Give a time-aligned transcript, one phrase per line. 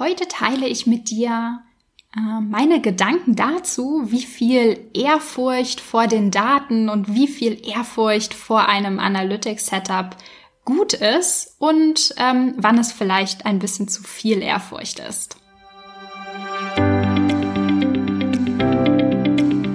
[0.00, 1.60] Heute teile ich mit dir
[2.16, 8.66] äh, meine Gedanken dazu, wie viel Ehrfurcht vor den Daten und wie viel Ehrfurcht vor
[8.66, 10.16] einem Analytics-Setup
[10.64, 15.36] gut ist und ähm, wann es vielleicht ein bisschen zu viel Ehrfurcht ist.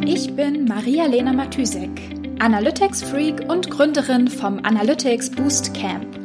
[0.07, 2.01] Ich bin Maria-Lena Matysek,
[2.39, 6.24] Analytics-Freak und Gründerin vom Analytics Boost Camp.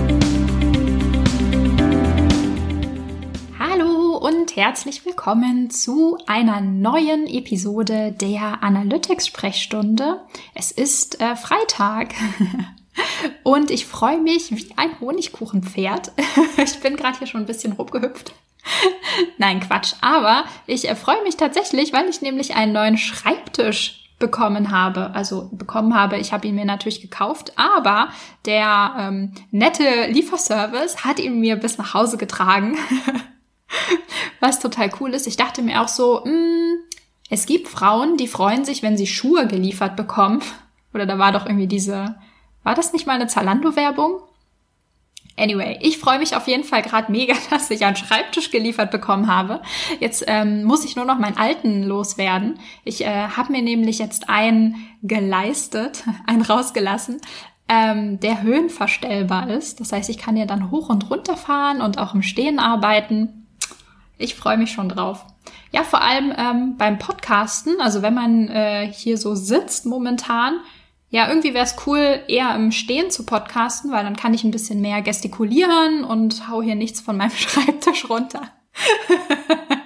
[4.31, 10.21] Und herzlich willkommen zu einer neuen Episode der Analytics-Sprechstunde.
[10.55, 12.13] Es ist äh, Freitag
[13.43, 16.13] und ich freue mich wie ein Honigkuchenpferd.
[16.57, 18.33] ich bin gerade hier schon ein bisschen rumgehüpft.
[19.37, 19.95] Nein, Quatsch.
[19.99, 25.11] Aber ich äh, freue mich tatsächlich, weil ich nämlich einen neuen Schreibtisch bekommen habe.
[25.13, 28.09] Also bekommen habe, ich habe ihn mir natürlich gekauft, aber
[28.45, 32.77] der ähm, nette Lieferservice hat ihn mir bis nach Hause getragen.
[34.39, 35.27] Was total cool ist.
[35.27, 36.77] Ich dachte mir auch so, mh, hm,
[37.29, 40.41] es gibt Frauen, die freuen sich, wenn sie Schuhe geliefert bekommen.
[40.93, 42.15] Oder da war doch irgendwie diese,
[42.63, 44.21] war das nicht mal eine Zalando-Werbung?
[45.37, 49.27] Anyway, ich freue mich auf jeden Fall gerade mega, dass ich einen Schreibtisch geliefert bekommen
[49.27, 49.61] habe.
[49.99, 52.59] Jetzt ähm, muss ich nur noch meinen alten loswerden.
[52.83, 57.21] Ich äh, habe mir nämlich jetzt einen geleistet, einen rausgelassen,
[57.69, 59.79] ähm, der höhenverstellbar ist.
[59.79, 63.40] Das heißt, ich kann ja dann hoch und runter fahren und auch im Stehen arbeiten.
[64.21, 65.25] Ich freue mich schon drauf.
[65.71, 70.59] Ja, vor allem ähm, beim Podcasten, also wenn man äh, hier so sitzt momentan,
[71.09, 74.51] ja, irgendwie wäre es cool, eher im Stehen zu podcasten, weil dann kann ich ein
[74.51, 78.41] bisschen mehr gestikulieren und hau hier nichts von meinem Schreibtisch runter.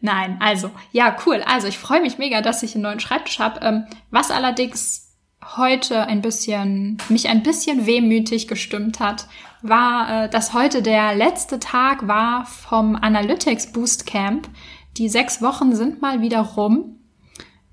[0.00, 1.42] Nein, also, ja, cool.
[1.46, 3.60] Also ich freue mich mega, dass ich einen neuen Schreibtisch habe.
[3.60, 5.16] Ähm, was allerdings
[5.56, 9.26] heute ein bisschen, mich ein bisschen wehmütig gestimmt hat,
[9.64, 14.48] war, äh, dass heute der letzte Tag war vom Analytics Boost Camp.
[14.96, 17.00] Die sechs Wochen sind mal wieder rum.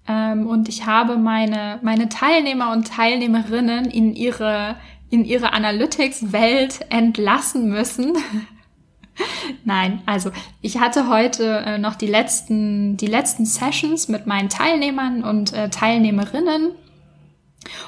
[0.07, 4.77] Ähm, und ich habe meine, meine Teilnehmer und Teilnehmerinnen in ihre,
[5.09, 8.13] in ihre Analytics-Welt entlassen müssen.
[9.65, 10.31] Nein, also
[10.61, 15.69] ich hatte heute äh, noch die letzten, die letzten Sessions mit meinen Teilnehmern und äh,
[15.69, 16.71] Teilnehmerinnen.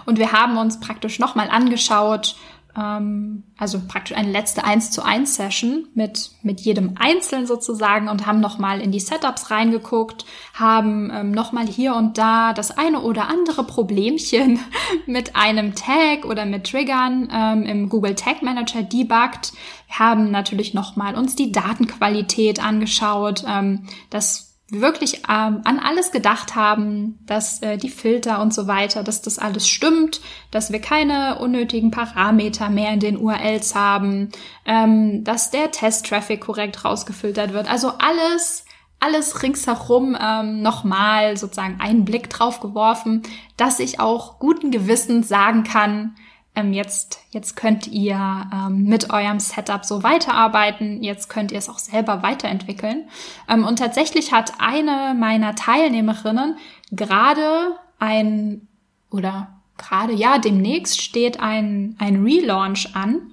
[0.06, 2.36] Und wir haben uns praktisch nochmal angeschaut,
[2.78, 8.26] ähm, also praktisch eine letzte 1 zu 1 Session mit, mit jedem Einzelnen sozusagen und
[8.26, 13.30] haben nochmal in die Setups reingeguckt, haben ähm, nochmal hier und da das eine oder
[13.30, 14.60] andere Problemchen
[15.06, 19.54] mit einem Tag oder mit Triggern ähm, im Google Tag Manager debuggt.
[19.90, 27.20] Haben natürlich nochmal uns die Datenqualität angeschaut, ähm, das wirklich ähm, an alles gedacht haben,
[27.26, 31.92] dass äh, die Filter und so weiter, dass das alles stimmt, dass wir keine unnötigen
[31.92, 34.30] Parameter mehr in den URLs haben,
[34.66, 37.70] ähm, dass der Test-Traffic korrekt rausgefiltert wird.
[37.70, 38.66] Also alles,
[39.00, 43.24] alles ringsherum ähm, nochmal sozusagen einen Blick drauf geworfen,
[43.58, 46.16] dass ich auch guten Gewissens sagen kann,
[46.56, 51.70] ähm, jetzt, jetzt könnt ihr ähm, mit eurem Setup so weiterarbeiten, jetzt könnt ihr es
[51.70, 53.10] auch selber weiterentwickeln.
[53.50, 56.58] Ähm, und tatsächlich hat eine meiner Teilnehmerinnen
[56.92, 58.68] gerade ein,
[59.10, 59.48] oder
[59.78, 63.32] gerade, ja, demnächst steht ein, ein Relaunch an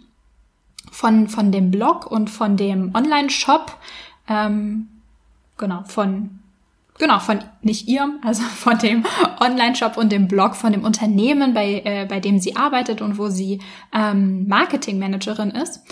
[0.90, 3.76] von, von dem Blog und von dem Online-Shop,
[4.28, 4.88] ähm,
[5.58, 6.39] genau, von
[7.00, 9.04] genau, von nicht ihrem, also von dem
[9.40, 13.28] Online-Shop und dem Blog von dem Unternehmen, bei, äh, bei dem sie arbeitet und wo
[13.28, 13.60] sie
[13.92, 15.82] ähm, Marketing-Managerin ist.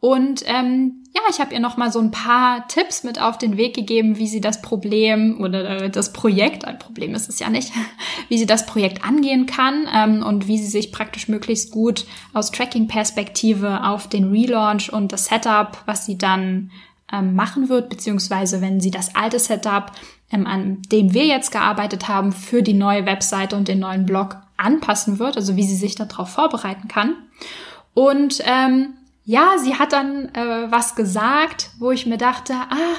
[0.00, 3.56] Und ähm, ja, ich habe ihr noch mal so ein paar Tipps mit auf den
[3.56, 7.50] Weg gegeben, wie sie das Problem oder äh, das Projekt, ein Problem ist es ja
[7.50, 7.72] nicht,
[8.28, 12.52] wie sie das Projekt angehen kann ähm, und wie sie sich praktisch möglichst gut aus
[12.52, 16.70] Tracking-Perspektive auf den Relaunch und das Setup, was sie dann
[17.12, 19.90] ähm, machen wird, beziehungsweise wenn sie das alte Setup
[20.30, 24.36] ähm, an dem wir jetzt gearbeitet haben, für die neue Webseite und den neuen Blog
[24.56, 27.14] anpassen wird, also wie sie sich darauf vorbereiten kann.
[27.94, 28.94] Und ähm,
[29.24, 32.96] ja, sie hat dann äh, was gesagt, wo ich mir dachte, ah,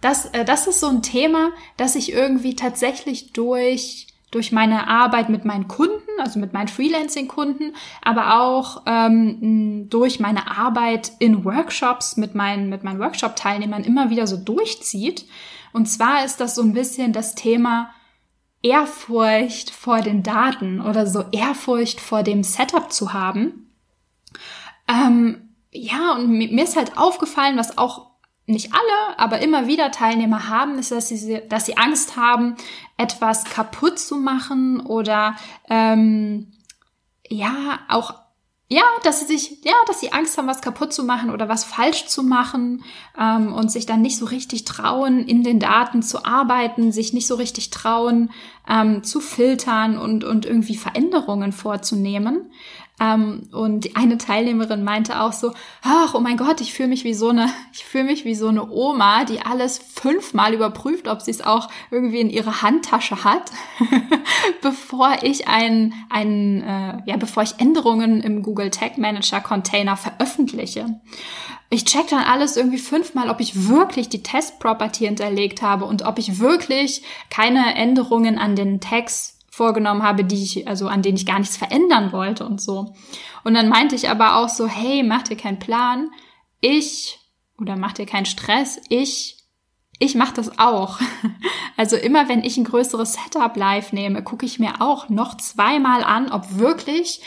[0.00, 5.28] das, äh, das ist so ein Thema, das ich irgendwie tatsächlich durch durch meine Arbeit
[5.28, 12.16] mit meinen Kunden, also mit meinen Freelancing-Kunden, aber auch ähm, durch meine Arbeit in Workshops
[12.16, 15.26] mit meinen, mit meinen Workshop-Teilnehmern immer wieder so durchzieht.
[15.72, 17.90] Und zwar ist das so ein bisschen das Thema,
[18.62, 23.70] Ehrfurcht vor den Daten oder so Ehrfurcht vor dem Setup zu haben.
[24.88, 28.11] Ähm, ja, und mir ist halt aufgefallen, was auch
[28.46, 32.56] nicht alle, aber immer wieder Teilnehmer haben, ist, dass sie, dass sie Angst haben,
[32.96, 35.36] etwas kaputt zu machen oder
[35.70, 36.52] ähm,
[37.28, 38.14] ja, auch
[38.72, 41.62] ja, dass sie sich, ja, dass sie Angst haben, was kaputt zu machen oder was
[41.62, 42.82] falsch zu machen
[43.20, 47.26] ähm, und sich dann nicht so richtig trauen, in den Daten zu arbeiten, sich nicht
[47.26, 48.30] so richtig trauen,
[48.66, 52.50] ähm, zu filtern und, und irgendwie Veränderungen vorzunehmen.
[53.02, 55.52] Ähm, und eine Teilnehmerin meinte auch so,
[55.82, 58.48] ach, oh mein Gott, ich fühle mich wie so eine, ich fühle mich wie so
[58.48, 63.50] eine Oma, die alles fünfmal überprüft, ob sie es auch irgendwie in ihrer Handtasche hat,
[64.62, 71.00] bevor ich ein, ein äh, ja, bevor ich Änderungen im Google Tag Manager Container veröffentliche.
[71.70, 76.04] Ich check dann alles irgendwie fünfmal, ob ich wirklich die Test Property hinterlegt habe und
[76.04, 81.18] ob ich wirklich keine Änderungen an den Tags vorgenommen habe, die ich, also an denen
[81.18, 82.94] ich gar nichts verändern wollte und so.
[83.44, 86.10] Und dann meinte ich aber auch so, hey, mach dir keinen Plan.
[86.62, 87.18] Ich,
[87.60, 88.80] oder mach dir keinen Stress.
[88.88, 89.36] Ich,
[89.98, 90.98] ich mach das auch.
[91.78, 96.04] Also immer wenn ich ein größeres Setup live nehme, gucke ich mir auch noch zweimal
[96.04, 97.22] an, ob wirklich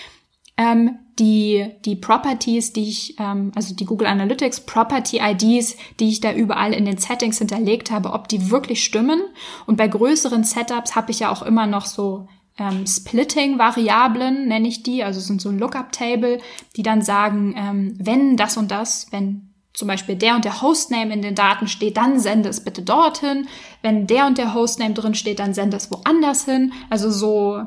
[0.57, 6.19] ähm, die, die Properties, die ich, ähm, also die Google Analytics Property IDs, die ich
[6.19, 9.21] da überall in den Settings hinterlegt habe, ob die wirklich stimmen.
[9.65, 14.83] Und bei größeren Setups habe ich ja auch immer noch so ähm, Splitting-Variablen, nenne ich
[14.83, 16.39] die, also sind so ein Lookup-Table,
[16.75, 21.13] die dann sagen, ähm, wenn das und das, wenn zum Beispiel der und der Hostname
[21.13, 23.47] in den Daten steht, dann sende es bitte dorthin.
[23.81, 26.71] Wenn der und der Hostname drin steht, dann sende es woanders hin.
[26.89, 27.61] Also so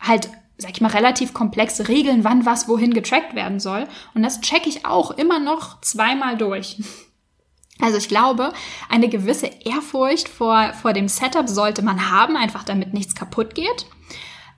[0.00, 3.86] halt sag ich mal, relativ komplexe Regeln, wann was wohin getrackt werden soll.
[4.14, 6.78] Und das checke ich auch immer noch zweimal durch.
[7.78, 8.54] Also ich glaube,
[8.88, 13.84] eine gewisse Ehrfurcht vor, vor dem Setup sollte man haben, einfach damit nichts kaputt geht.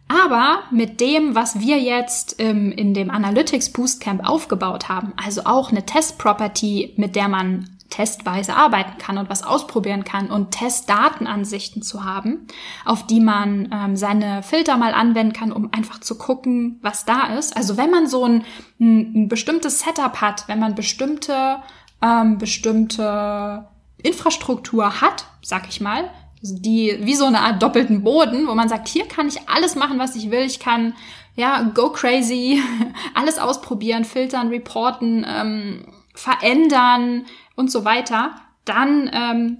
[0.06, 5.70] Aber mit dem, was wir jetzt ähm, in dem Analytics Boostcamp aufgebaut haben, also auch
[5.70, 12.05] eine Test-Property, mit der man testweise arbeiten kann und was ausprobieren kann und Testdatenansichten zu
[12.05, 12.46] haben,
[12.85, 17.35] auf die man ähm, seine Filter mal anwenden kann, um einfach zu gucken, was da
[17.38, 17.56] ist.
[17.56, 18.44] Also wenn man so ein,
[18.79, 21.56] ein, ein bestimmtes Setup hat, wenn man bestimmte,
[22.02, 23.67] ähm, bestimmte
[24.02, 26.11] Infrastruktur hat, sag ich mal,
[26.43, 29.99] die wie so eine Art doppelten Boden, wo man sagt, hier kann ich alles machen,
[29.99, 30.43] was ich will.
[30.43, 30.94] Ich kann
[31.34, 32.62] ja go crazy,
[33.14, 35.84] alles ausprobieren, filtern, reporten, ähm,
[36.19, 37.25] verändern,
[37.59, 39.59] und so weiter, dann ähm,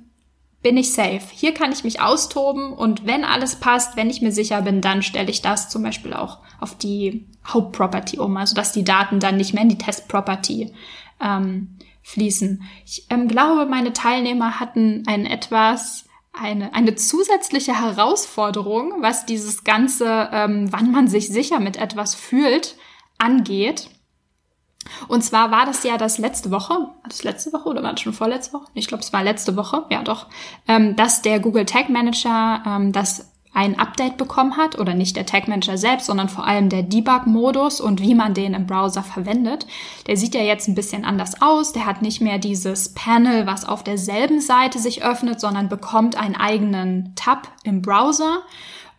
[0.63, 1.23] bin ich safe.
[1.33, 5.03] Hier kann ich mich austoben und wenn alles passt, wenn ich mir sicher bin, dann
[5.03, 9.37] stelle ich das zum Beispiel auch auf die Hauptproperty um, also dass die Daten dann
[9.37, 10.73] nicht mehr in die Testproperty
[11.21, 12.63] ähm, fließen.
[12.87, 20.29] Ich ähm, glaube, meine Teilnehmer hatten ein etwas eine, eine zusätzliche Herausforderung, was dieses ganze,
[20.33, 22.77] ähm, wann man sich sicher mit etwas fühlt,
[23.19, 23.91] angeht.
[25.09, 28.01] Und zwar war das ja das letzte Woche, war das letzte Woche oder war das
[28.01, 28.67] schon vorletzte Woche?
[28.75, 30.27] Ich glaube, es war letzte Woche, ja doch,
[30.67, 35.27] ähm, dass der Google Tag Manager ähm, das ein Update bekommen hat, oder nicht der
[35.27, 39.67] Tag Manager selbst, sondern vor allem der Debug-Modus und wie man den im Browser verwendet.
[40.07, 41.73] Der sieht ja jetzt ein bisschen anders aus.
[41.73, 46.37] Der hat nicht mehr dieses Panel, was auf derselben Seite sich öffnet, sondern bekommt einen
[46.37, 48.43] eigenen Tab im Browser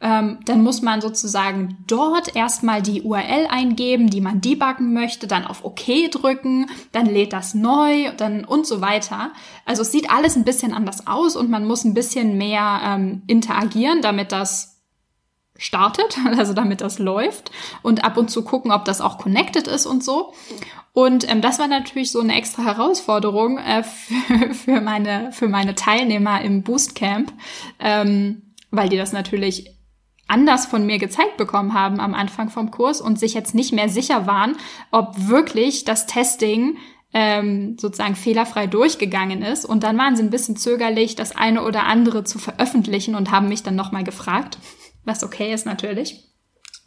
[0.02, 5.46] ähm, dann muss man sozusagen dort erstmal die URL eingeben, die man debuggen möchte, dann
[5.46, 9.32] auf OK drücken, dann lädt das neu, dann und so weiter.
[9.66, 13.24] Also es sieht alles ein bisschen anders aus und man muss ein bisschen mehr ähm,
[13.28, 14.78] interagieren, damit das
[15.58, 17.52] startet, also damit das läuft
[17.82, 20.34] und ab und zu gucken, ob das auch connected ist und so.
[20.94, 25.76] Und ähm, das war natürlich so eine extra Herausforderung äh, für, für, meine, für meine
[25.76, 27.34] Teilnehmer im Boostcamp,
[27.80, 29.79] ähm, weil die das natürlich
[30.30, 33.90] anders von mir gezeigt bekommen haben am Anfang vom Kurs und sich jetzt nicht mehr
[33.90, 34.56] sicher waren,
[34.92, 36.78] ob wirklich das Testing
[37.14, 39.66] ähm, sozusagen fehlerfrei durchgegangen ist.
[39.66, 43.50] Und dann waren sie ein bisschen zögerlich, das eine oder andere zu veröffentlichen und haben
[43.50, 44.60] mich dann nochmal gefragt,
[45.06, 46.24] was okay ist natürlich.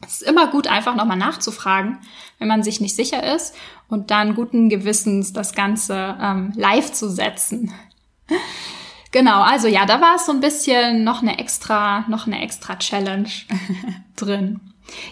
[0.04, 1.98] Es ist immer gut, einfach nochmal nachzufragen,
[2.38, 3.54] wenn man sich nicht sicher ist
[3.88, 7.72] und dann guten Gewissens das Ganze ähm, live zu setzen.
[9.12, 12.76] Genau, also ja, da war es so ein bisschen noch eine extra, noch eine extra
[12.76, 13.28] Challenge
[14.16, 14.60] drin.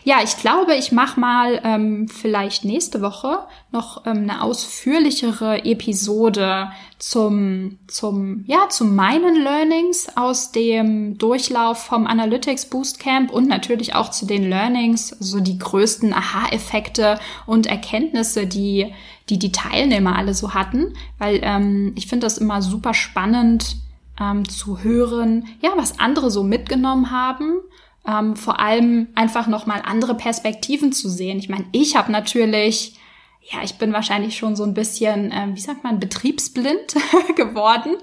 [0.05, 3.39] Ja, ich glaube, ich mache mal ähm, vielleicht nächste Woche
[3.73, 12.07] noch ähm, eine ausführlichere Episode zum, zum, ja, zu meinen Learnings aus dem Durchlauf vom
[12.07, 18.93] Analytics Boostcamp und natürlich auch zu den Learnings, so die größten Aha-Effekte und Erkenntnisse, die,
[19.29, 23.77] die die Teilnehmer alle so hatten, weil ähm, ich finde das immer super spannend,
[24.19, 27.61] ähm, zu hören, ja, was andere so mitgenommen haben.
[28.07, 31.39] Ähm, vor allem einfach nochmal andere Perspektiven zu sehen.
[31.39, 32.99] Ich meine, ich habe natürlich
[33.43, 36.95] ja, ich bin wahrscheinlich schon so ein bisschen, ähm, wie sagt man, betriebsblind
[37.37, 37.97] geworden.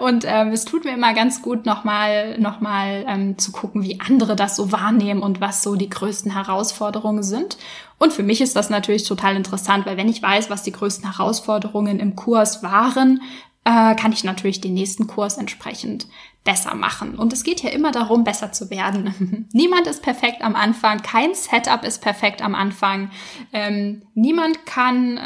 [0.00, 4.00] Und ähm, es tut mir immer ganz gut, nochmal noch mal, ähm, zu gucken, wie
[4.00, 7.58] andere das so wahrnehmen und was so die größten Herausforderungen sind.
[7.98, 11.12] Und für mich ist das natürlich total interessant, weil wenn ich weiß, was die größten
[11.12, 13.20] Herausforderungen im Kurs waren,
[13.64, 16.06] äh, kann ich natürlich den nächsten Kurs entsprechend
[16.44, 17.14] besser machen.
[17.14, 19.46] Und es geht ja immer darum, besser zu werden.
[19.52, 23.10] niemand ist perfekt am Anfang, kein Setup ist perfekt am Anfang.
[23.52, 25.20] Ähm, niemand kann äh,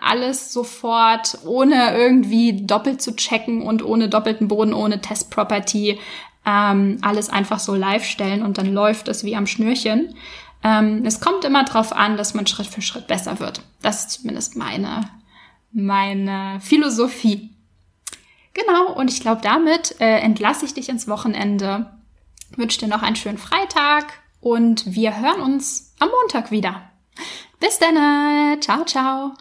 [0.00, 5.98] alles sofort ohne irgendwie doppelt zu checken und ohne doppelten Boden, ohne Testproperty
[6.44, 10.14] ähm, alles einfach so live stellen und dann läuft es wie am Schnürchen.
[10.64, 13.62] Ähm, es kommt immer darauf an, dass man Schritt für Schritt besser wird.
[13.82, 15.02] Das ist zumindest meine,
[15.72, 17.51] meine Philosophie.
[18.54, 21.90] Genau, und ich glaube, damit äh, entlasse ich dich ins Wochenende.
[22.56, 26.82] Wünsche dir noch einen schönen Freitag und wir hören uns am Montag wieder.
[27.60, 29.32] Bis dann, ciao, ciao.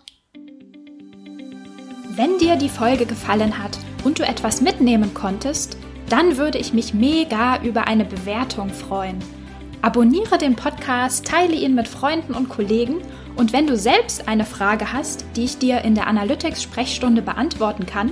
[2.10, 5.78] Wenn dir die Folge gefallen hat und du etwas mitnehmen konntest,
[6.10, 9.18] dann würde ich mich mega über eine Bewertung freuen.
[9.82, 13.02] Abonniere den Podcast, teile ihn mit Freunden und Kollegen
[13.36, 18.12] und wenn du selbst eine Frage hast, die ich dir in der Analytics-Sprechstunde beantworten kann,